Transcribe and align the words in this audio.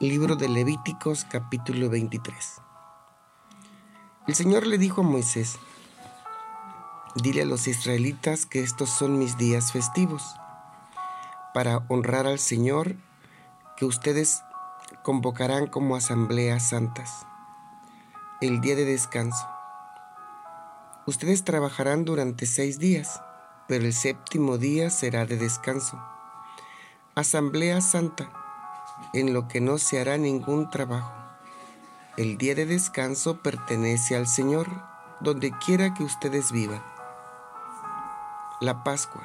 Libro 0.00 0.36
de 0.36 0.48
Levíticos 0.48 1.24
capítulo 1.24 1.90
23. 1.90 2.60
El 4.28 4.34
Señor 4.36 4.64
le 4.64 4.78
dijo 4.78 5.00
a 5.00 5.04
Moisés, 5.04 5.58
dile 7.16 7.42
a 7.42 7.46
los 7.46 7.66
israelitas 7.66 8.46
que 8.46 8.62
estos 8.62 8.90
son 8.90 9.18
mis 9.18 9.36
días 9.38 9.72
festivos, 9.72 10.22
para 11.52 11.78
honrar 11.88 12.28
al 12.28 12.38
Señor 12.38 12.94
que 13.76 13.86
ustedes 13.86 14.44
convocarán 15.02 15.66
como 15.66 15.96
asambleas 15.96 16.68
santas, 16.68 17.26
el 18.40 18.60
día 18.60 18.76
de 18.76 18.84
descanso. 18.84 19.48
Ustedes 21.06 21.42
trabajarán 21.42 22.04
durante 22.04 22.46
seis 22.46 22.78
días, 22.78 23.20
pero 23.66 23.84
el 23.84 23.92
séptimo 23.92 24.58
día 24.58 24.90
será 24.90 25.26
de 25.26 25.38
descanso. 25.38 26.00
Asamblea 27.16 27.80
Santa 27.80 28.37
en 29.12 29.32
lo 29.32 29.48
que 29.48 29.60
no 29.60 29.78
se 29.78 30.00
hará 30.00 30.16
ningún 30.16 30.70
trabajo. 30.70 31.12
El 32.16 32.36
día 32.36 32.54
de 32.54 32.66
descanso 32.66 33.38
pertenece 33.42 34.16
al 34.16 34.26
Señor, 34.26 34.66
donde 35.20 35.52
quiera 35.64 35.94
que 35.94 36.02
ustedes 36.02 36.52
vivan. 36.52 36.82
La 38.60 38.82
Pascua. 38.82 39.22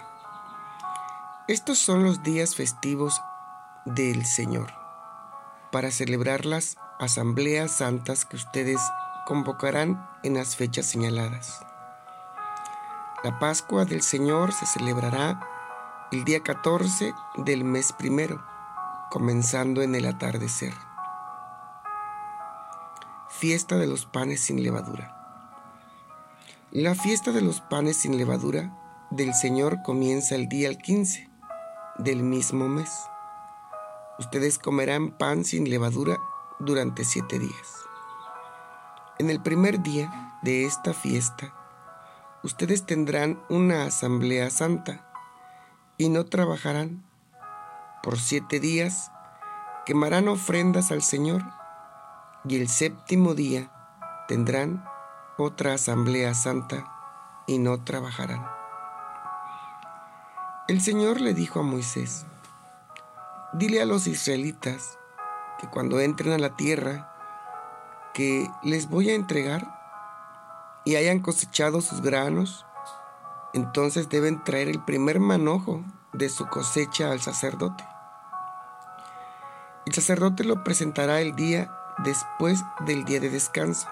Estos 1.48 1.80
son 1.80 2.04
los 2.04 2.24
días 2.24 2.56
festivos 2.56 3.22
del 3.86 4.26
Señor, 4.26 4.72
para 5.72 5.92
celebrar 5.92 6.46
las 6.46 6.78
asambleas 7.00 7.72
santas 7.72 8.26
que 8.26 8.36
ustedes 8.36 8.80
convocarán 9.26 10.08
en 10.24 10.36
las 10.36 10.56
fechas 10.56 10.86
señaladas. 10.86 11.66
La 13.24 13.40
Pascua 13.40 13.86
del 13.86 14.02
Señor 14.02 14.54
se 14.54 14.66
celebrará 14.66 15.42
el 16.12 16.24
día 16.26 16.42
14 16.44 17.14
del 17.38 17.64
mes 17.64 17.92
primero 17.92 18.53
comenzando 19.14 19.84
en 19.84 19.94
el 19.94 20.08
atardecer. 20.08 20.74
Fiesta 23.30 23.78
de 23.78 23.86
los 23.86 24.08
panes 24.08 24.42
sin 24.42 24.64
levadura. 24.64 25.16
La 26.72 26.96
fiesta 26.96 27.32
de 27.32 27.42
los 27.42 27.62
panes 27.62 27.98
sin 27.98 28.18
levadura 28.18 28.76
del 29.12 29.36
Señor 29.36 29.84
comienza 29.84 30.34
el 30.34 30.50
día 30.50 30.74
15 30.76 31.30
del 32.00 32.24
mismo 32.24 32.68
mes. 32.68 32.90
Ustedes 34.18 34.58
comerán 34.58 35.12
pan 35.12 35.46
sin 35.46 35.70
levadura 35.70 36.18
durante 36.60 37.06
siete 37.06 37.38
días. 37.38 37.86
En 39.20 39.30
el 39.30 39.40
primer 39.44 39.84
día 39.84 40.40
de 40.42 40.66
esta 40.66 40.92
fiesta, 40.92 41.54
ustedes 42.42 42.88
tendrán 42.88 43.40
una 43.48 43.86
asamblea 43.86 44.50
santa 44.50 45.08
y 46.00 46.10
no 46.10 46.26
trabajarán 46.26 47.13
por 48.04 48.20
siete 48.20 48.60
días 48.60 49.12
quemarán 49.86 50.28
ofrendas 50.28 50.92
al 50.92 51.02
Señor 51.02 51.42
y 52.44 52.60
el 52.60 52.68
séptimo 52.68 53.34
día 53.34 53.72
tendrán 54.28 54.84
otra 55.38 55.76
asamblea 55.76 56.34
santa 56.34 56.86
y 57.48 57.60
no 57.60 57.82
trabajarán. 57.86 58.46
El 60.68 60.82
Señor 60.82 61.22
le 61.22 61.34
dijo 61.34 61.62
a 61.62 61.64
Moisés, 61.64 62.26
dile 63.54 63.82
a 63.82 63.86
los 63.86 64.06
israelitas 64.06 65.00
que 65.60 65.68
cuando 65.68 66.02
entren 66.02 66.34
a 66.34 66.38
la 66.38 66.58
tierra 66.58 67.10
que 68.14 68.52
les 68.64 68.90
voy 68.90 69.12
a 69.12 69.16
entregar 69.16 69.80
y 70.84 70.98
hayan 70.98 71.22
cosechado 71.22 71.80
sus 71.80 72.02
granos, 72.02 72.66
entonces 73.54 74.10
deben 74.10 74.44
traer 74.44 74.68
el 74.68 74.84
primer 74.84 75.22
manojo 75.22 75.82
de 76.12 76.28
su 76.28 76.48
cosecha 76.48 77.10
al 77.10 77.22
sacerdote. 77.22 77.93
El 79.86 79.94
sacerdote 79.94 80.46
lo 80.46 80.64
presentará 80.64 81.20
el 81.20 81.36
día 81.36 81.70
después 81.98 82.64
del 82.86 83.04
día 83.04 83.20
de 83.20 83.30
descanso, 83.30 83.90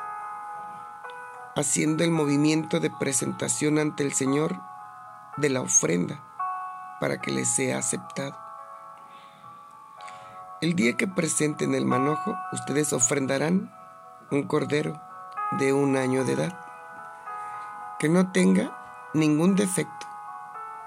haciendo 1.57 2.05
el 2.05 2.11
movimiento 2.11 2.79
de 2.79 2.89
presentación 2.89 3.77
ante 3.77 4.03
el 4.03 4.13
Señor 4.13 4.55
de 5.35 5.49
la 5.49 5.59
ofrenda 5.59 6.23
para 7.01 7.19
que 7.19 7.31
le 7.31 7.43
sea 7.43 7.79
aceptado. 7.79 8.39
El 10.61 10.75
día 10.75 10.95
que 10.95 11.07
presenten 11.07 11.75
el 11.75 11.85
manojo, 11.85 12.37
ustedes 12.53 12.93
ofrendarán 12.93 13.73
un 14.31 14.43
cordero 14.43 15.01
de 15.59 15.73
un 15.73 15.97
año 15.97 16.23
de 16.23 16.33
edad, 16.33 16.57
que 17.99 18.07
no 18.07 18.31
tenga 18.31 19.09
ningún 19.13 19.57
defecto, 19.57 20.07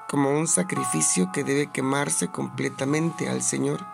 como 0.09 0.31
un 0.31 0.47
sacrificio 0.47 1.31
que 1.31 1.45
debe 1.45 1.67
quemarse 1.67 2.29
completamente 2.29 3.29
al 3.29 3.43
Señor 3.43 3.94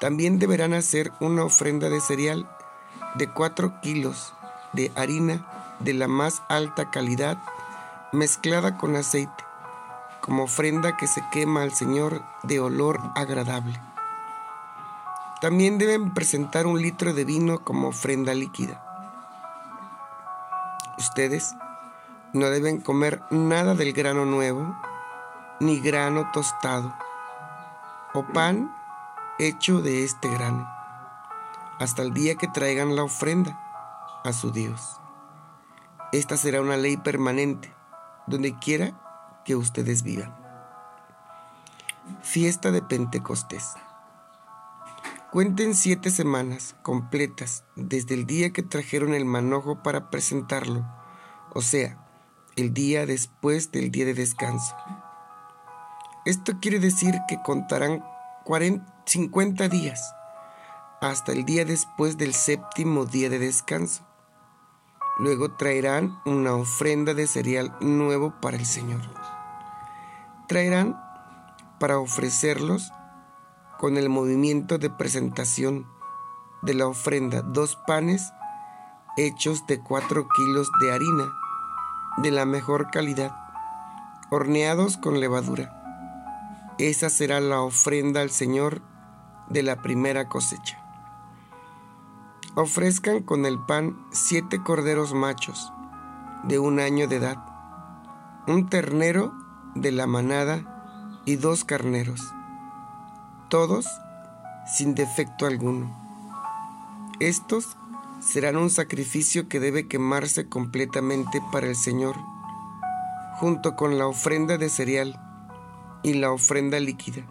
también 0.00 0.38
deberán 0.38 0.74
hacer 0.74 1.12
una 1.20 1.44
ofrenda 1.44 1.88
de 1.88 2.00
cereal 2.00 2.48
de 3.14 3.28
4 3.28 3.80
kilos 3.80 4.32
de 4.72 4.92
harina 4.94 5.44
de 5.80 5.94
la 5.94 6.08
más 6.08 6.42
alta 6.48 6.90
calidad 6.90 7.38
mezclada 8.12 8.78
con 8.78 8.96
aceite, 8.96 9.44
como 10.20 10.44
ofrenda 10.44 10.96
que 10.96 11.06
se 11.06 11.22
quema 11.30 11.62
al 11.62 11.72
Señor 11.72 12.22
de 12.42 12.60
olor 12.60 13.00
agradable. 13.14 13.80
También 15.40 15.78
deben 15.78 16.14
presentar 16.14 16.66
un 16.66 16.80
litro 16.80 17.12
de 17.12 17.24
vino 17.24 17.60
como 17.60 17.88
ofrenda 17.88 18.34
líquida. 18.34 18.84
Ustedes 20.98 21.54
no 22.32 22.46
deben 22.46 22.80
comer 22.80 23.22
nada 23.30 23.74
del 23.74 23.92
grano 23.92 24.24
nuevo, 24.24 24.76
ni 25.60 25.80
grano 25.80 26.30
tostado, 26.32 26.94
o 28.14 28.24
pan 28.24 28.74
hecho 29.38 29.80
de 29.82 30.02
este 30.02 30.28
grano, 30.28 30.68
hasta 31.78 32.02
el 32.02 32.12
día 32.12 32.34
que 32.34 32.48
traigan 32.48 32.96
la 32.96 33.04
ofrenda 33.04 33.56
a 34.24 34.32
su 34.32 34.50
Dios. 34.50 35.00
Esta 36.10 36.36
será 36.36 36.60
una 36.60 36.76
ley 36.76 36.96
permanente, 36.96 37.72
donde 38.26 38.58
quiera 38.58 39.00
que 39.44 39.54
ustedes 39.54 40.02
vivan. 40.02 40.34
Fiesta 42.22 42.72
de 42.72 42.82
Pentecostés. 42.82 43.74
Cuenten 45.30 45.76
siete 45.76 46.10
semanas 46.10 46.74
completas 46.82 47.62
desde 47.76 48.14
el 48.14 48.26
día 48.26 48.52
que 48.52 48.64
trajeron 48.64 49.14
el 49.14 49.24
manojo 49.24 49.84
para 49.84 50.10
presentarlo, 50.10 50.84
o 51.54 51.62
sea, 51.62 51.96
el 52.56 52.74
día 52.74 53.06
después 53.06 53.70
del 53.70 53.92
día 53.92 54.04
de 54.04 54.14
descanso. 54.14 54.74
Esto 56.24 56.54
quiere 56.60 56.80
decir 56.80 57.14
que 57.28 57.40
contarán 57.40 58.04
40 58.44 58.97
50 59.08 59.70
días, 59.70 60.14
hasta 61.00 61.32
el 61.32 61.46
día 61.46 61.64
después 61.64 62.18
del 62.18 62.34
séptimo 62.34 63.06
día 63.06 63.30
de 63.30 63.38
descanso. 63.38 64.06
Luego 65.18 65.52
traerán 65.52 66.20
una 66.26 66.54
ofrenda 66.54 67.14
de 67.14 67.26
cereal 67.26 67.74
nuevo 67.80 68.34
para 68.42 68.58
el 68.58 68.66
Señor. 68.66 69.00
Traerán 70.46 71.00
para 71.80 71.98
ofrecerlos 71.98 72.92
con 73.78 73.96
el 73.96 74.10
movimiento 74.10 74.76
de 74.76 74.90
presentación 74.90 75.86
de 76.60 76.74
la 76.74 76.86
ofrenda 76.86 77.40
dos 77.40 77.76
panes 77.86 78.30
hechos 79.16 79.66
de 79.66 79.80
cuatro 79.80 80.28
kilos 80.36 80.68
de 80.82 80.92
harina 80.92 81.32
de 82.18 82.30
la 82.30 82.44
mejor 82.44 82.90
calidad, 82.90 83.34
horneados 84.30 84.98
con 84.98 85.18
levadura. 85.18 85.74
Esa 86.78 87.08
será 87.08 87.40
la 87.40 87.62
ofrenda 87.62 88.20
al 88.20 88.30
Señor 88.30 88.82
de 89.50 89.62
la 89.62 89.82
primera 89.82 90.28
cosecha. 90.28 90.78
Ofrezcan 92.54 93.22
con 93.22 93.46
el 93.46 93.58
pan 93.58 93.96
siete 94.10 94.62
corderos 94.62 95.14
machos 95.14 95.72
de 96.44 96.58
un 96.58 96.80
año 96.80 97.08
de 97.08 97.16
edad, 97.16 97.38
un 98.46 98.68
ternero 98.68 99.32
de 99.74 99.92
la 99.92 100.06
manada 100.06 101.22
y 101.24 101.36
dos 101.36 101.64
carneros, 101.64 102.32
todos 103.48 103.86
sin 104.66 104.94
defecto 104.94 105.46
alguno. 105.46 105.90
Estos 107.20 107.76
serán 108.20 108.56
un 108.56 108.70
sacrificio 108.70 109.48
que 109.48 109.60
debe 109.60 109.88
quemarse 109.88 110.48
completamente 110.48 111.40
para 111.52 111.66
el 111.66 111.76
Señor, 111.76 112.16
junto 113.36 113.76
con 113.76 113.98
la 113.98 114.06
ofrenda 114.06 114.58
de 114.58 114.68
cereal 114.68 115.20
y 116.02 116.14
la 116.14 116.32
ofrenda 116.32 116.80
líquida 116.80 117.24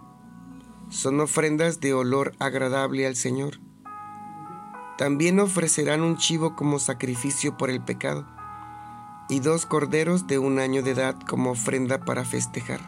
son 0.90 1.20
ofrendas 1.20 1.80
de 1.80 1.94
olor 1.94 2.34
agradable 2.40 3.06
al 3.06 3.16
Señor. 3.16 3.60
También 4.98 5.40
ofrecerán 5.40 6.02
un 6.02 6.18
chivo 6.18 6.56
como 6.56 6.80
sacrificio 6.80 7.58
por 7.58 7.70
el 7.70 7.82
pecado 7.82 8.26
y 9.30 9.42
dos 9.42 9.66
corderos 9.66 10.28
de 10.28 10.40
un 10.40 10.60
año 10.60 10.82
de 10.82 10.92
edad 10.92 11.16
como 11.28 11.52
ofrenda 11.52 12.00
para 12.00 12.24
festejar. 12.24 12.80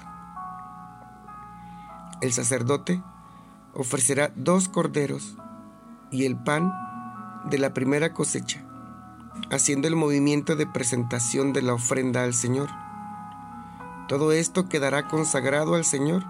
El 2.22 2.34
sacerdote 2.34 3.04
ofrecerá 3.74 4.32
dos 4.36 4.70
corderos 4.70 5.38
y 6.12 6.26
el 6.26 6.38
pan 6.38 6.74
de 7.50 7.60
la 7.60 7.74
primera 7.74 8.14
cosecha, 8.14 8.64
haciendo 9.52 9.88
el 9.88 9.96
movimiento 9.96 10.56
de 10.56 10.66
presentación 10.66 11.54
de 11.54 11.62
la 11.62 11.74
ofrenda 11.74 12.24
al 12.24 12.34
Señor. 12.34 12.70
Todo 14.08 14.32
esto 14.32 14.68
quedará 14.68 15.08
consagrado 15.08 15.76
al 15.76 15.86
Señor 15.86 16.26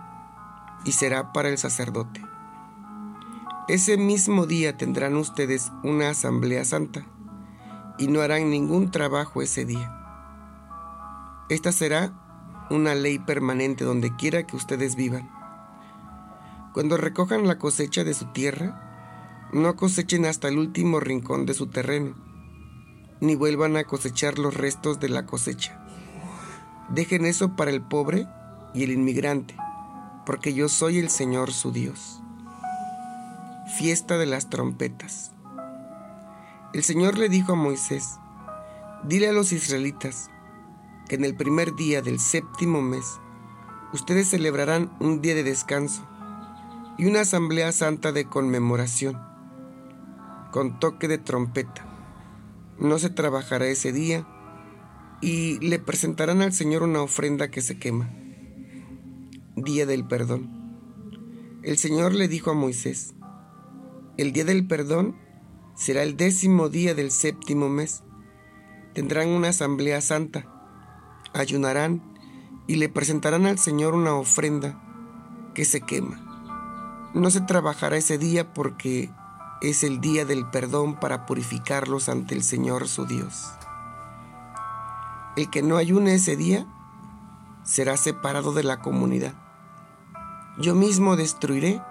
y 0.86 0.94
será 0.94 1.34
para 1.34 1.50
el 1.50 1.58
sacerdote. 1.58 2.24
Ese 3.68 3.98
mismo 3.98 4.46
día 4.48 4.78
tendrán 4.78 5.16
ustedes 5.16 5.72
una 5.84 6.10
asamblea 6.10 6.66
santa 6.66 7.06
y 8.00 8.08
no 8.08 8.22
harán 8.22 8.50
ningún 8.50 8.90
trabajo 8.90 9.42
ese 9.42 9.66
día. 9.66 9.96
Esta 11.50 11.72
será 11.72 12.14
una 12.70 12.96
ley 12.96 13.20
permanente 13.20 13.84
donde 13.84 14.16
quiera 14.16 14.48
que 14.48 14.56
ustedes 14.56 14.96
vivan. 14.96 15.30
Cuando 16.74 16.98
recojan 16.98 17.48
la 17.48 17.58
cosecha 17.58 18.04
de 18.04 18.14
su 18.14 18.26
tierra, 18.28 19.50
no 19.52 19.76
cosechen 19.76 20.26
hasta 20.26 20.48
el 20.48 20.58
último 20.58 21.00
rincón 21.00 21.46
de 21.46 21.54
su 21.54 21.68
terreno, 21.68 22.16
ni 23.20 23.36
vuelvan 23.36 23.76
a 23.78 23.84
cosechar 23.84 24.38
los 24.38 24.56
restos 24.56 25.00
de 25.00 25.10
la 25.10 25.26
cosecha. 25.26 25.84
Dejen 26.90 27.26
eso 27.26 27.56
para 27.56 27.72
el 27.72 27.82
pobre 27.82 28.28
y 28.74 28.84
el 28.84 28.92
inmigrante, 28.92 29.56
porque 30.30 30.54
yo 30.54 30.70
soy 30.70 31.00
el 31.00 31.10
Señor 31.10 31.52
su 31.52 31.72
Dios 31.72 32.22
fiesta 33.80 34.20
de 34.20 34.28
las 34.28 34.48
trompetas. 34.48 35.32
El 36.72 36.84
Señor 36.84 37.18
le 37.18 37.30
dijo 37.30 37.54
a 37.54 37.56
Moisés, 37.56 38.20
dile 39.04 39.30
a 39.30 39.34
los 39.34 39.52
israelitas 39.52 40.30
que 41.08 41.16
en 41.16 41.26
el 41.26 41.36
primer 41.36 41.76
día 41.76 42.04
del 42.04 42.20
séptimo 42.20 42.80
mes 42.80 43.20
ustedes 43.92 44.30
celebrarán 44.30 44.96
un 45.00 45.20
día 45.20 45.34
de 45.34 45.42
descanso 45.42 46.08
y 47.00 47.08
una 47.08 47.22
asamblea 47.22 47.72
santa 47.72 48.12
de 48.12 48.26
conmemoración, 48.26 49.20
con 50.52 50.80
toque 50.80 51.08
de 51.08 51.18
trompeta. 51.18 51.88
No 52.78 53.00
se 53.00 53.10
trabajará 53.10 53.66
ese 53.66 53.92
día 53.92 54.28
y 55.22 55.58
le 55.58 55.80
presentarán 55.80 56.44
al 56.44 56.54
Señor 56.54 56.84
una 56.84 57.02
ofrenda 57.02 57.50
que 57.50 57.62
se 57.62 57.80
quema. 57.80 58.19
Día 59.64 59.86
del 59.86 60.06
perdón. 60.06 60.50
El 61.64 61.78
Señor 61.78 62.14
le 62.14 62.28
dijo 62.28 62.52
a 62.52 62.54
Moisés, 62.54 63.14
el 64.18 64.32
día 64.32 64.46
del 64.46 64.68
perdón 64.68 65.18
será 65.76 66.04
el 66.04 66.16
décimo 66.16 66.70
día 66.70 66.94
del 66.94 67.12
séptimo 67.12 67.68
mes. 67.68 68.04
Tendrán 68.94 69.30
una 69.30 69.50
asamblea 69.50 70.02
santa, 70.02 70.46
ayunarán 71.34 72.02
y 72.68 72.76
le 72.76 72.90
presentarán 72.90 73.46
al 73.46 73.58
Señor 73.58 73.96
una 73.96 74.14
ofrenda 74.14 74.82
que 75.54 75.66
se 75.66 75.82
quema. 75.82 77.10
No 77.14 77.30
se 77.30 77.42
trabajará 77.42 77.98
ese 77.98 78.18
día 78.18 78.54
porque 78.54 79.10
es 79.62 79.84
el 79.84 80.00
día 80.00 80.24
del 80.24 80.50
perdón 80.50 81.00
para 81.00 81.26
purificarlos 81.26 82.08
ante 82.08 82.36
el 82.36 82.44
Señor 82.44 82.88
su 82.88 83.06
Dios. 83.06 83.46
El 85.36 85.50
que 85.50 85.64
no 85.64 85.78
ayune 85.78 86.16
ese 86.16 86.36
día 86.36 86.66
será 87.64 87.98
separado 87.98 88.54
de 88.54 88.64
la 88.64 88.80
comunidad. 88.80 89.49
Yo 90.62 90.76
mismo 90.76 91.16
destruiré 91.16 91.82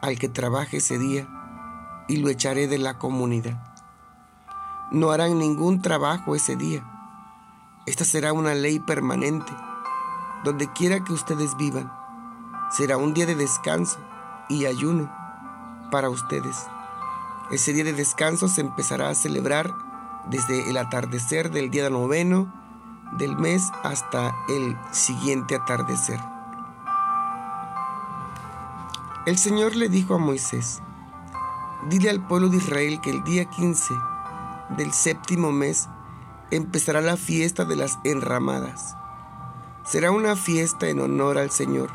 al 0.00 0.18
que 0.18 0.30
trabaje 0.30 0.78
ese 0.78 0.98
día 0.98 1.28
y 2.08 2.16
lo 2.16 2.30
echaré 2.30 2.68
de 2.68 2.78
la 2.78 2.96
comunidad. 2.98 3.62
No 4.92 5.10
harán 5.10 5.38
ningún 5.38 5.82
trabajo 5.82 6.34
ese 6.34 6.56
día. 6.56 6.82
Esta 7.84 8.06
será 8.06 8.32
una 8.32 8.54
ley 8.54 8.80
permanente. 8.80 9.52
Donde 10.42 10.72
quiera 10.72 11.04
que 11.04 11.12
ustedes 11.12 11.54
vivan, 11.58 11.92
será 12.70 12.96
un 12.96 13.12
día 13.12 13.26
de 13.26 13.34
descanso 13.34 13.98
y 14.48 14.64
ayuno 14.64 15.12
para 15.90 16.08
ustedes. 16.08 16.56
Ese 17.50 17.74
día 17.74 17.84
de 17.84 17.92
descanso 17.92 18.48
se 18.48 18.62
empezará 18.62 19.10
a 19.10 19.14
celebrar 19.14 19.74
desde 20.30 20.70
el 20.70 20.78
atardecer 20.78 21.50
del 21.50 21.70
día 21.70 21.90
noveno 21.90 22.50
del 23.18 23.36
mes 23.36 23.70
hasta 23.82 24.34
el 24.48 24.78
siguiente 24.92 25.56
atardecer. 25.56 26.35
El 29.26 29.38
Señor 29.38 29.74
le 29.74 29.88
dijo 29.88 30.14
a 30.14 30.18
Moisés, 30.18 30.80
dile 31.88 32.10
al 32.10 32.24
pueblo 32.24 32.48
de 32.48 32.58
Israel 32.58 33.00
que 33.00 33.10
el 33.10 33.24
día 33.24 33.46
15 33.46 33.92
del 34.76 34.92
séptimo 34.92 35.50
mes 35.50 35.88
empezará 36.52 37.00
la 37.00 37.16
fiesta 37.16 37.64
de 37.64 37.74
las 37.74 37.98
enramadas. 38.04 38.96
Será 39.84 40.12
una 40.12 40.36
fiesta 40.36 40.86
en 40.86 41.00
honor 41.00 41.38
al 41.38 41.50
Señor, 41.50 41.90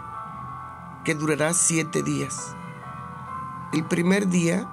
que 1.06 1.16
durará 1.16 1.54
siete 1.54 2.04
días. 2.04 2.54
El 3.72 3.86
primer 3.86 4.28
día 4.28 4.70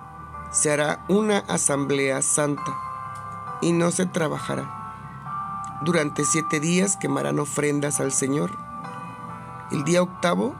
se 0.50 0.72
hará 0.72 1.04
una 1.06 1.38
asamblea 1.38 2.22
santa 2.22 2.76
y 3.60 3.70
no 3.70 3.92
se 3.92 4.04
trabajará. 4.04 5.78
Durante 5.82 6.24
siete 6.24 6.58
días 6.58 6.96
quemarán 6.96 7.38
ofrendas 7.38 8.00
al 8.00 8.10
Señor. 8.10 8.50
El 9.70 9.84
día 9.84 10.02
octavo 10.02 10.56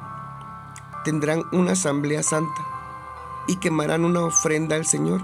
tendrán 1.04 1.44
una 1.52 1.72
asamblea 1.72 2.22
santa 2.22 2.66
y 3.46 3.56
quemarán 3.56 4.04
una 4.04 4.20
ofrenda 4.20 4.76
al 4.76 4.86
Señor. 4.86 5.22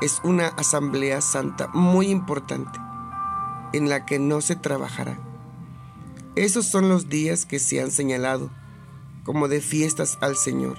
Es 0.00 0.20
una 0.22 0.48
asamblea 0.48 1.20
santa 1.20 1.68
muy 1.68 2.08
importante 2.08 2.78
en 3.72 3.88
la 3.88 4.04
que 4.04 4.18
no 4.18 4.40
se 4.40 4.56
trabajará. 4.56 5.18
Esos 6.34 6.66
son 6.66 6.88
los 6.88 7.08
días 7.08 7.46
que 7.46 7.58
se 7.58 7.80
han 7.80 7.90
señalado 7.90 8.50
como 9.24 9.48
de 9.48 9.60
fiestas 9.60 10.18
al 10.20 10.36
Señor, 10.36 10.78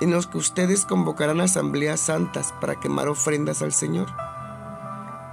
en 0.00 0.10
los 0.10 0.26
que 0.26 0.38
ustedes 0.38 0.84
convocarán 0.84 1.40
asambleas 1.40 1.98
santas 2.00 2.54
para 2.60 2.78
quemar 2.78 3.08
ofrendas 3.08 3.62
al 3.62 3.72
Señor, 3.72 4.06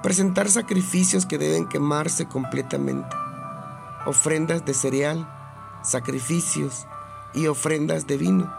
presentar 0.01 0.49
sacrificios 0.49 1.25
que 1.25 1.37
deben 1.37 1.67
quemarse 1.67 2.27
completamente, 2.27 3.15
ofrendas 4.05 4.65
de 4.65 4.73
cereal, 4.73 5.29
sacrificios, 5.83 6.87
y 7.33 7.47
ofrendas 7.47 8.07
de 8.07 8.17
vino, 8.17 8.53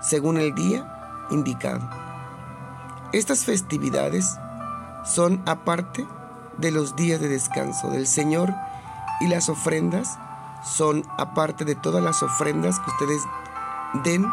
según 0.00 0.38
el 0.38 0.54
día 0.54 1.26
indicado. 1.30 1.88
Estas 3.12 3.44
festividades 3.44 4.36
son 5.04 5.42
aparte 5.46 6.06
de 6.58 6.70
los 6.70 6.96
días 6.96 7.20
de 7.20 7.28
descanso 7.28 7.88
del 7.90 8.06
Señor 8.06 8.52
y 9.20 9.28
las 9.28 9.48
ofrendas 9.48 10.18
son 10.64 11.04
aparte 11.18 11.64
de 11.64 11.74
todas 11.74 12.02
las 12.02 12.22
ofrendas 12.22 12.80
que 12.80 12.90
ustedes 12.90 13.22
den 14.04 14.26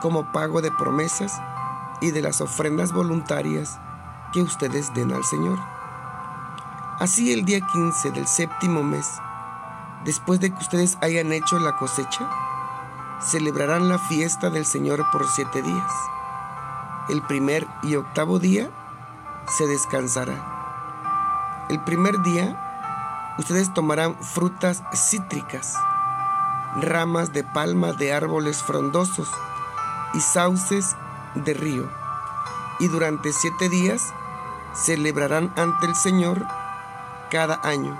como 0.00 0.32
pago 0.32 0.62
de 0.62 0.70
promesas 0.72 1.40
y 2.00 2.10
de 2.10 2.22
las 2.22 2.40
ofrendas 2.40 2.92
voluntarias 2.92 3.78
que 4.32 4.42
ustedes 4.42 4.92
den 4.94 5.12
al 5.12 5.24
Señor. 5.24 5.58
Así 6.98 7.32
el 7.32 7.44
día 7.44 7.60
15 7.60 8.10
del 8.12 8.26
séptimo 8.26 8.82
mes, 8.82 9.06
después 10.04 10.40
de 10.40 10.50
que 10.50 10.58
ustedes 10.58 10.96
hayan 11.02 11.32
hecho 11.32 11.58
la 11.58 11.76
cosecha, 11.76 12.28
celebrarán 13.20 13.88
la 13.88 13.98
fiesta 13.98 14.50
del 14.50 14.66
Señor 14.66 15.10
por 15.10 15.26
siete 15.28 15.62
días. 15.62 15.92
El 17.08 17.22
primer 17.22 17.66
y 17.82 17.96
octavo 17.96 18.38
día 18.38 18.70
se 19.56 19.66
descansará. 19.66 21.66
El 21.68 21.82
primer 21.82 22.20
día 22.22 23.34
ustedes 23.38 23.72
tomarán 23.72 24.16
frutas 24.16 24.82
cítricas, 24.92 25.74
ramas 26.80 27.32
de 27.32 27.44
palma 27.44 27.92
de 27.92 28.12
árboles 28.12 28.62
frondosos 28.62 29.30
y 30.14 30.20
sauces 30.20 30.96
de 31.34 31.54
río. 31.54 31.88
Y 32.78 32.88
durante 32.88 33.32
siete 33.32 33.68
días 33.68 34.12
celebrarán 34.74 35.52
ante 35.56 35.86
el 35.86 35.94
Señor 35.94 36.46
cada 37.30 37.60
año. 37.62 37.98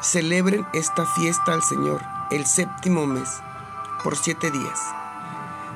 Celebren 0.00 0.66
esta 0.72 1.04
fiesta 1.04 1.52
al 1.52 1.62
Señor 1.62 2.19
el 2.30 2.46
séptimo 2.46 3.06
mes, 3.06 3.40
por 4.04 4.16
siete 4.16 4.50
días. 4.50 4.80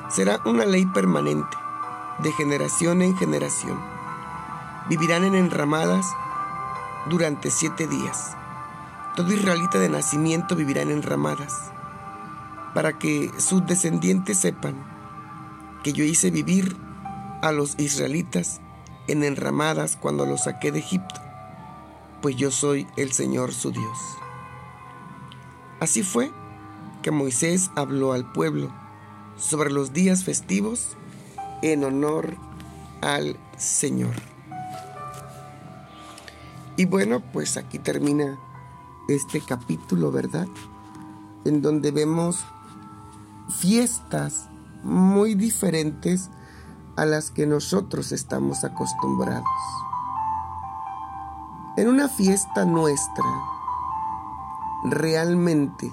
Será 0.09 0.39
una 0.45 0.65
ley 0.65 0.85
permanente, 0.85 1.57
de 2.19 2.31
generación 2.31 3.01
en 3.01 3.17
generación. 3.17 3.77
Vivirán 4.87 5.25
en 5.25 5.35
enramadas 5.35 6.05
durante 7.09 7.51
siete 7.51 7.87
días. 7.87 8.37
Todo 9.15 9.33
israelita 9.33 9.79
de 9.79 9.89
nacimiento 9.89 10.55
vivirá 10.55 10.81
en 10.81 10.91
enramadas, 10.91 11.71
para 12.73 12.97
que 12.97 13.31
sus 13.37 13.65
descendientes 13.65 14.37
sepan 14.37 14.75
que 15.83 15.93
yo 15.93 16.03
hice 16.03 16.31
vivir 16.31 16.77
a 17.41 17.51
los 17.51 17.77
israelitas 17.77 18.61
en 19.07 19.23
enramadas 19.23 19.97
cuando 19.97 20.25
los 20.25 20.45
saqué 20.45 20.71
de 20.71 20.79
Egipto, 20.79 21.21
pues 22.21 22.35
yo 22.35 22.49
soy 22.49 22.87
el 22.97 23.11
Señor 23.11 23.53
su 23.53 23.71
Dios. 23.71 23.99
Así 25.79 26.01
fue 26.01 26.31
que 27.05 27.11
Moisés 27.11 27.69
habló 27.75 28.13
al 28.13 28.31
pueblo 28.31 28.73
sobre 29.37 29.71
los 29.71 29.93
días 29.93 30.23
festivos 30.23 30.97
en 31.61 31.83
honor 31.83 32.35
al 33.03 33.37
Señor. 33.57 34.15
Y 36.77 36.85
bueno, 36.85 37.21
pues 37.31 37.57
aquí 37.57 37.77
termina 37.77 38.39
este 39.07 39.39
capítulo, 39.39 40.11
¿verdad? 40.11 40.47
En 41.45 41.61
donde 41.61 41.91
vemos 41.91 42.43
fiestas 43.59 44.49
muy 44.81 45.35
diferentes 45.35 46.31
a 46.95 47.05
las 47.05 47.29
que 47.29 47.45
nosotros 47.45 48.13
estamos 48.13 48.63
acostumbrados. 48.63 49.45
En 51.77 51.87
una 51.87 52.09
fiesta 52.09 52.65
nuestra, 52.65 53.25
realmente 54.85 55.91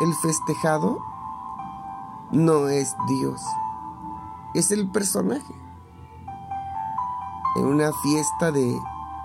el 0.00 0.14
festejado 0.14 0.98
no 2.30 2.68
es 2.68 2.96
Dios, 3.08 3.42
es 4.54 4.70
el 4.70 4.90
personaje. 4.90 5.54
En 7.56 7.66
una 7.66 7.92
fiesta 8.02 8.50
de 8.50 8.76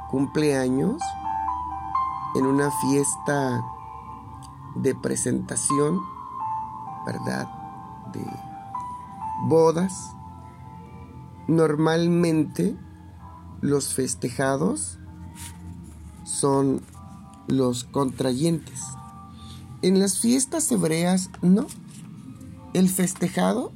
cumpleaños, 0.10 1.02
en 2.36 2.46
una 2.46 2.70
fiesta 2.70 3.64
de 4.76 4.94
presentación, 4.94 6.00
¿verdad? 7.06 7.48
De 8.14 8.24
bodas, 9.44 10.16
normalmente 11.48 12.78
los 13.62 13.94
festejados 13.96 15.00
son 16.24 16.82
los 17.48 17.84
contrayentes. 17.86 18.84
En 19.82 20.00
las 20.00 20.20
fiestas 20.20 20.72
hebreas 20.72 21.30
no. 21.42 21.68
El 22.74 22.90
festejado 22.90 23.72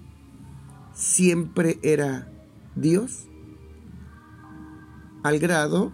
siempre 0.94 1.80
era 1.82 2.32
Dios, 2.76 3.28
al 5.24 5.40
grado 5.40 5.92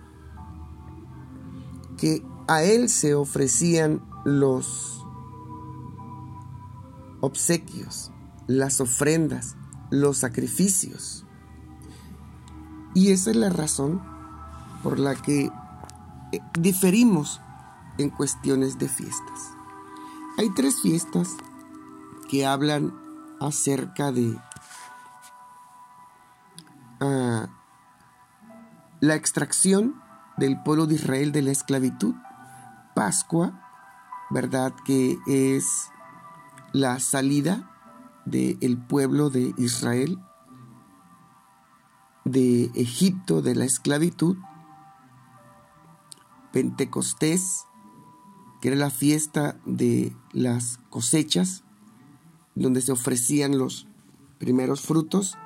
que 1.98 2.24
a 2.48 2.64
él 2.64 2.90
se 2.90 3.14
ofrecían 3.14 4.02
los 4.26 5.06
obsequios, 7.22 8.12
las 8.48 8.82
ofrendas, 8.82 9.56
los 9.92 10.18
sacrificios. 10.18 11.26
Y 12.94 13.12
esa 13.12 13.30
es 13.30 13.36
la 13.36 13.50
razón 13.50 14.02
por 14.82 14.98
la 14.98 15.16
que 15.16 15.52
eh, 16.32 16.42
diferimos 16.60 17.40
en 17.98 18.10
cuestiones 18.10 18.80
de 18.80 18.90
fiestas. 18.90 19.59
Hay 20.40 20.50
tres 20.52 20.80
fiestas 20.80 21.36
que 22.30 22.46
hablan 22.46 22.98
acerca 23.42 24.14
de 24.14 24.40
ah, 27.02 27.50
la 29.02 29.16
extracción 29.16 30.02
del 30.38 30.64
pueblo 30.64 30.86
de 30.86 30.96
Israel 30.96 31.34
de 31.34 31.42
la 31.42 31.52
esclavitud, 31.52 32.16
Pascua, 32.96 33.68
¿verdad? 34.30 34.74
Que 34.86 35.18
es 35.28 35.90
la 36.72 37.02
salida 37.02 37.70
del 38.24 38.78
pueblo 38.78 39.30
de 39.30 39.54
Israel 39.58 40.20
de 42.24 42.72
Egipto, 42.76 43.42
de 43.42 43.56
la 43.56 43.66
esclavitud, 43.66 44.38
Pentecostés, 46.54 47.66
que 48.62 48.70
era 48.70 48.78
la 48.78 48.90
fiesta 48.90 49.56
de 49.66 50.16
las 50.32 50.80
cosechas, 50.90 51.64
donde 52.56 52.82
se 52.82 52.92
ofrecían 52.92 53.58
los 53.58 53.88
primeros 54.38 54.82
frutos, 54.82 55.38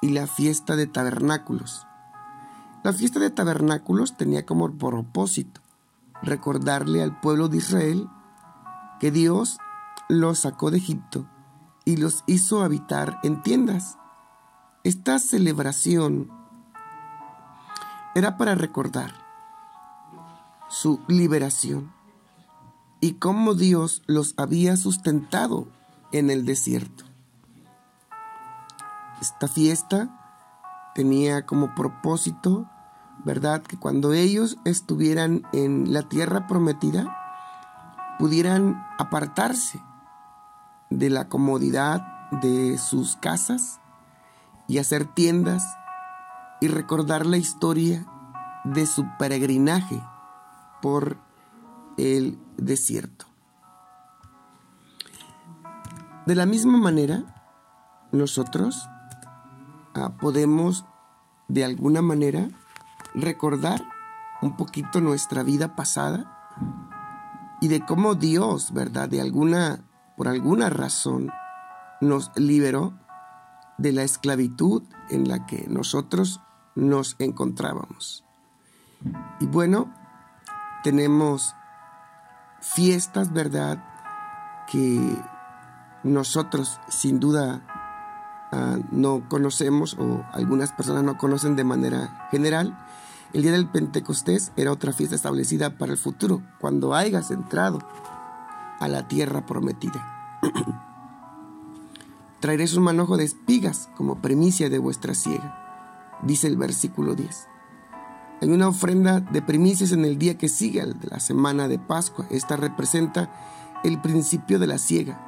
y 0.00 0.10
la 0.10 0.26
fiesta 0.26 0.74
de 0.74 0.86
tabernáculos. 0.86 1.86
La 2.82 2.92
fiesta 2.92 3.20
de 3.20 3.30
tabernáculos 3.30 4.16
tenía 4.16 4.44
como 4.44 4.76
propósito 4.76 5.60
recordarle 6.22 7.02
al 7.02 7.20
pueblo 7.20 7.48
de 7.48 7.58
Israel 7.58 8.08
que 8.98 9.10
Dios 9.10 9.58
los 10.08 10.40
sacó 10.40 10.70
de 10.70 10.78
Egipto 10.78 11.28
y 11.84 11.96
los 11.96 12.24
hizo 12.26 12.62
habitar 12.62 13.18
en 13.22 13.42
tiendas. 13.42 13.98
Esta 14.84 15.18
celebración 15.20 16.30
era 18.14 18.36
para 18.36 18.54
recordar 18.56 19.21
su 20.72 21.00
liberación 21.06 21.92
y 22.98 23.14
cómo 23.14 23.52
Dios 23.52 24.02
los 24.06 24.32
había 24.38 24.78
sustentado 24.78 25.68
en 26.12 26.30
el 26.30 26.46
desierto. 26.46 27.04
Esta 29.20 29.48
fiesta 29.48 30.90
tenía 30.94 31.44
como 31.44 31.74
propósito, 31.74 32.70
¿verdad?, 33.22 33.62
que 33.62 33.78
cuando 33.78 34.14
ellos 34.14 34.56
estuvieran 34.64 35.42
en 35.52 35.92
la 35.92 36.08
tierra 36.08 36.46
prometida, 36.46 37.18
pudieran 38.18 38.82
apartarse 38.98 39.78
de 40.88 41.10
la 41.10 41.28
comodidad 41.28 42.30
de 42.30 42.78
sus 42.78 43.16
casas 43.16 43.78
y 44.68 44.78
hacer 44.78 45.04
tiendas 45.04 45.76
y 46.62 46.68
recordar 46.68 47.26
la 47.26 47.36
historia 47.36 48.06
de 48.64 48.86
su 48.86 49.04
peregrinaje 49.18 50.02
por 50.82 51.16
el 51.96 52.38
desierto. 52.58 53.26
De 56.26 56.34
la 56.34 56.44
misma 56.44 56.76
manera, 56.76 57.24
nosotros 58.12 58.88
ah, 59.94 60.16
podemos 60.20 60.84
de 61.48 61.64
alguna 61.64 62.02
manera 62.02 62.48
recordar 63.14 63.82
un 64.42 64.56
poquito 64.56 65.00
nuestra 65.00 65.42
vida 65.42 65.74
pasada 65.74 66.38
y 67.60 67.68
de 67.68 67.84
cómo 67.86 68.14
Dios, 68.14 68.72
¿verdad? 68.72 69.08
De 69.08 69.20
alguna, 69.20 69.84
por 70.16 70.28
alguna 70.28 70.68
razón, 70.68 71.30
nos 72.00 72.32
liberó 72.36 72.94
de 73.78 73.92
la 73.92 74.02
esclavitud 74.02 74.82
en 75.10 75.28
la 75.28 75.46
que 75.46 75.66
nosotros 75.68 76.40
nos 76.74 77.16
encontrábamos. 77.18 78.24
Y 79.40 79.46
bueno, 79.46 79.92
tenemos 80.82 81.54
fiestas, 82.60 83.32
¿verdad? 83.32 83.82
Que 84.70 85.16
nosotros 86.02 86.80
sin 86.88 87.20
duda 87.20 87.62
ah, 88.52 88.78
no 88.90 89.28
conocemos 89.28 89.96
o 89.98 90.24
algunas 90.32 90.72
personas 90.72 91.04
no 91.04 91.18
conocen 91.18 91.56
de 91.56 91.64
manera 91.64 92.28
general. 92.30 92.76
El 93.32 93.42
día 93.42 93.52
del 93.52 93.68
Pentecostés 93.68 94.52
era 94.56 94.72
otra 94.72 94.92
fiesta 94.92 95.16
establecida 95.16 95.78
para 95.78 95.92
el 95.92 95.98
futuro, 95.98 96.42
cuando 96.60 96.94
hayas 96.94 97.30
entrado 97.30 97.78
a 98.78 98.88
la 98.88 99.08
tierra 99.08 99.46
prometida. 99.46 100.40
Traeréis 102.40 102.74
un 102.74 102.82
manojo 102.82 103.16
de 103.16 103.24
espigas 103.24 103.88
como 103.96 104.20
primicia 104.20 104.68
de 104.68 104.78
vuestra 104.78 105.14
siega, 105.14 106.18
dice 106.22 106.48
el 106.48 106.56
versículo 106.56 107.14
10. 107.14 107.51
Hay 108.42 108.50
una 108.50 108.66
ofrenda 108.66 109.20
de 109.20 109.40
primicias 109.40 109.92
en 109.92 110.04
el 110.04 110.18
día 110.18 110.36
que 110.36 110.48
sigue 110.48 110.84
de 110.84 111.06
la 111.08 111.20
semana 111.20 111.68
de 111.68 111.78
Pascua. 111.78 112.26
Esta 112.28 112.56
representa 112.56 113.30
el 113.84 114.00
principio 114.00 114.58
de 114.58 114.66
la 114.66 114.78
siega. 114.78 115.20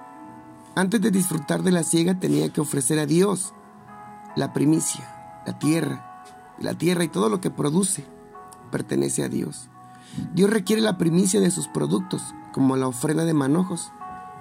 Antes 0.75 1.01
de 1.01 1.13
disfrutar 1.13 1.63
de 1.63 1.71
la 1.71 1.85
siega 1.85 2.19
tenía 2.19 2.53
que 2.53 2.61
ofrecer 2.61 2.99
a 2.99 3.07
Dios 3.07 3.55
la 4.35 4.53
primicia, 4.53 5.43
la 5.47 5.61
tierra. 5.61 6.25
La 6.59 6.75
tierra 6.75 7.05
y 7.05 7.09
todo 7.09 7.29
lo 7.29 7.41
que 7.41 7.53
produce 7.53 8.05
pertenece 8.73 9.23
a 9.23 9.29
Dios. 9.29 9.69
Dios 10.35 10.51
requiere 10.51 10.83
la 10.83 10.99
primicia 10.99 11.39
de 11.39 11.53
sus 11.53 11.69
productos, 11.69 12.35
como 12.53 12.77
la 12.77 12.89
ofrenda 12.89 13.25
de 13.25 13.35
manojos. 13.35 13.93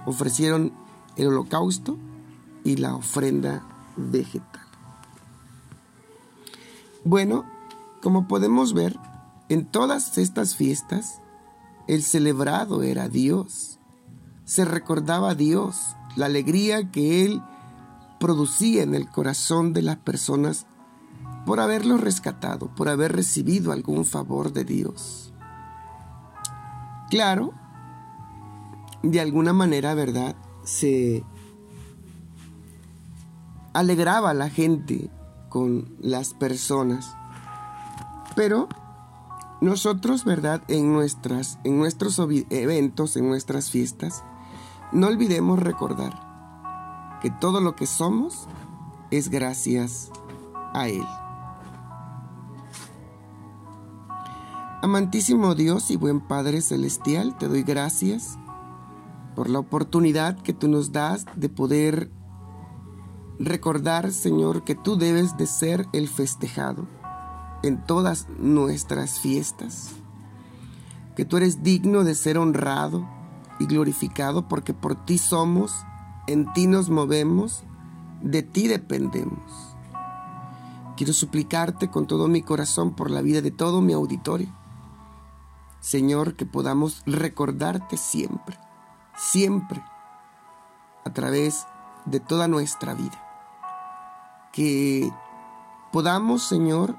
Ofrecieron 0.08 0.74
el 1.16 1.28
holocausto 1.28 2.00
y 2.64 2.78
la 2.78 2.96
ofrenda 2.96 3.62
vegetal. 3.98 4.66
Bueno, 7.04 7.53
como 8.04 8.28
podemos 8.28 8.74
ver, 8.74 9.00
en 9.48 9.66
todas 9.66 10.18
estas 10.18 10.58
fiestas, 10.58 11.22
el 11.88 12.04
celebrado 12.04 12.84
era 12.84 13.08
Dios. 13.08 13.80
Se 14.44 14.66
recordaba 14.66 15.30
a 15.30 15.36
Dios, 15.36 15.96
la 16.18 16.26
alegría 16.26 16.92
que 16.92 17.24
Él 17.24 17.42
producía 18.20 18.84
en 18.84 18.94
el 18.94 19.10
corazón 19.10 19.72
de 19.72 19.84
las 19.84 19.96
personas 19.96 20.66
por 21.46 21.62
haberlos 21.62 22.02
rescatado, 22.02 22.68
por 22.76 22.90
haber 22.90 23.14
recibido 23.14 23.72
algún 23.72 24.04
favor 24.04 24.52
de 24.52 24.66
Dios. 24.66 25.34
Claro, 27.10 27.54
de 29.02 29.22
alguna 29.22 29.54
manera, 29.54 29.94
¿verdad? 29.94 30.36
Se 30.64 31.24
alegraba 33.72 34.34
la 34.34 34.50
gente 34.50 35.10
con 35.48 35.96
las 36.02 36.34
personas 36.34 37.16
pero 38.36 38.68
nosotros, 39.62 40.26
¿verdad? 40.26 40.62
En, 40.68 40.92
nuestras, 40.92 41.60
en 41.64 41.78
nuestros 41.78 42.20
eventos, 42.50 43.16
en 43.16 43.28
nuestras 43.28 43.72
fiestas, 43.72 44.24
no 44.92 45.08
olvidemos 45.08 45.60
recordar 45.60 47.20
que 47.22 47.32
todo 47.32 47.62
lo 47.62 47.76
que 47.76 47.88
somos 47.88 48.48
es 49.10 49.30
gracias 49.30 50.12
a 50.74 50.90
Él. 50.90 51.06
Amantísimo 54.82 55.56
Dios 55.56 55.92
y 55.92 55.96
buen 55.96 56.20
Padre 56.20 56.62
Celestial, 56.62 57.38
te 57.38 57.48
doy 57.48 57.64
gracias 57.64 58.38
por 59.34 59.50
la 59.50 59.60
oportunidad 59.60 60.38
que 60.38 60.52
tú 60.52 60.68
nos 60.68 60.92
das 60.92 61.26
de 61.36 61.48
poder 61.48 62.12
recordar, 63.40 64.12
Señor, 64.12 64.66
que 64.66 64.76
tú 64.76 64.98
debes 64.98 65.38
de 65.38 65.48
ser 65.48 65.88
el 65.94 66.10
festejado 66.10 66.86
en 67.64 67.84
todas 67.86 68.28
nuestras 68.38 69.20
fiestas, 69.20 69.92
que 71.16 71.26
tú 71.26 71.38
eres 71.38 71.64
digno 71.64 72.04
de 72.04 72.16
ser 72.16 72.38
honrado 72.38 73.08
y 73.60 73.66
glorificado 73.66 74.48
porque 74.48 74.74
por 74.74 74.96
ti 75.06 75.18
somos 75.18 75.74
en 76.26 76.52
ti 76.54 76.68
nos 76.68 76.90
movemos, 76.90 77.64
de 78.22 78.44
ti 78.44 78.70
dependemos. 78.70 79.76
Quiero 80.96 81.12
suplicarte 81.12 81.90
con 81.90 82.08
todo 82.08 82.30
mi 82.30 82.42
corazón 82.42 82.96
por 82.96 83.12
la 83.12 83.22
vida 83.22 83.42
de 83.42 83.52
todo 83.52 83.82
mi 83.82 83.92
auditorio. 83.92 84.48
Señor, 85.82 86.36
que 86.36 86.46
podamos 86.46 87.04
recordarte 87.06 87.98
siempre, 87.98 88.58
siempre, 89.18 89.84
a 91.04 91.12
través 91.12 91.66
de 92.06 92.22
toda 92.22 92.48
nuestra 92.48 92.94
vida. 92.94 93.22
Que 94.54 95.12
podamos, 95.92 96.44
Señor, 96.44 96.98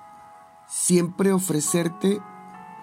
siempre 0.66 1.32
ofrecerte 1.32 2.20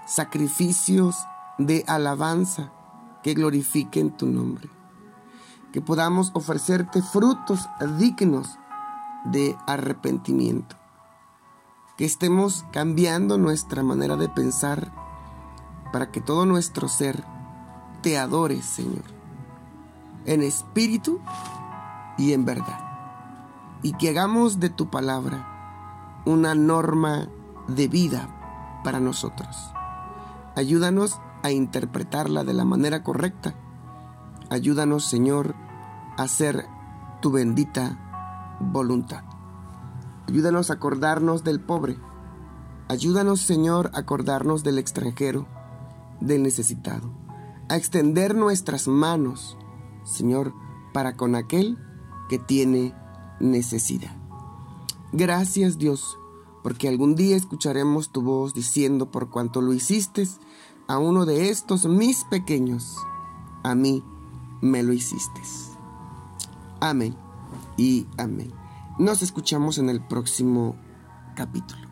sacrificios 0.05 1.15
de 1.57 1.83
alabanza 1.87 2.71
que 3.23 3.33
glorifiquen 3.33 4.11
tu 4.11 4.27
nombre. 4.27 4.69
Que 5.71 5.81
podamos 5.81 6.31
ofrecerte 6.33 7.01
frutos 7.01 7.69
dignos 7.97 8.57
de 9.25 9.55
arrepentimiento. 9.67 10.75
Que 11.97 12.05
estemos 12.05 12.65
cambiando 12.71 13.37
nuestra 13.37 13.83
manera 13.83 14.17
de 14.17 14.27
pensar 14.27 14.91
para 15.93 16.11
que 16.11 16.21
todo 16.21 16.45
nuestro 16.45 16.87
ser 16.87 17.23
te 18.01 18.17
adore, 18.17 18.61
Señor, 18.61 19.03
en 20.25 20.41
espíritu 20.41 21.19
y 22.17 22.33
en 22.33 22.45
verdad. 22.45 22.79
Y 23.83 23.93
que 23.93 24.09
hagamos 24.09 24.59
de 24.59 24.69
tu 24.69 24.89
palabra 24.89 26.21
una 26.25 26.55
norma 26.55 27.27
de 27.75 27.87
vida 27.87 28.81
para 28.83 28.99
nosotros. 28.99 29.71
Ayúdanos 30.55 31.19
a 31.43 31.51
interpretarla 31.51 32.43
de 32.43 32.53
la 32.53 32.65
manera 32.65 33.03
correcta. 33.03 33.55
Ayúdanos, 34.49 35.05
Señor, 35.05 35.55
a 36.17 36.23
hacer 36.23 36.65
tu 37.21 37.31
bendita 37.31 38.57
voluntad. 38.59 39.23
Ayúdanos 40.27 40.69
a 40.69 40.73
acordarnos 40.73 41.43
del 41.43 41.61
pobre. 41.61 41.97
Ayúdanos, 42.87 43.41
Señor, 43.41 43.91
a 43.93 43.99
acordarnos 43.99 44.63
del 44.63 44.77
extranjero, 44.77 45.47
del 46.19 46.43
necesitado. 46.43 47.11
A 47.69 47.77
extender 47.77 48.35
nuestras 48.35 48.87
manos, 48.87 49.57
Señor, 50.03 50.53
para 50.93 51.15
con 51.15 51.35
aquel 51.35 51.77
que 52.29 52.37
tiene 52.37 52.93
necesidad. 53.39 54.15
Gracias, 55.13 55.77
Dios, 55.77 56.17
porque 56.63 56.87
algún 56.87 57.15
día 57.15 57.35
escucharemos 57.35 58.09
tu 58.09 58.21
voz 58.21 58.53
diciendo 58.53 59.11
por 59.11 59.29
cuanto 59.29 59.61
lo 59.61 59.73
hiciste 59.73 60.27
a 60.87 60.97
uno 60.97 61.25
de 61.25 61.49
estos 61.49 61.85
mis 61.85 62.23
pequeños, 62.25 62.97
a 63.63 63.75
mí 63.75 64.03
me 64.61 64.83
lo 64.83 64.93
hiciste. 64.93 65.41
Amén 66.79 67.15
y 67.77 68.07
amén. 68.17 68.51
Nos 68.99 69.21
escuchamos 69.21 69.77
en 69.77 69.89
el 69.89 70.05
próximo 70.05 70.75
capítulo. 71.35 71.90